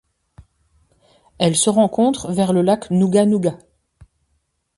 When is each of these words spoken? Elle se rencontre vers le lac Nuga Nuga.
Elle 1.37 1.55
se 1.55 1.69
rencontre 1.69 2.31
vers 2.33 2.53
le 2.53 2.63
lac 2.63 2.89
Nuga 2.89 3.27
Nuga. 3.27 3.59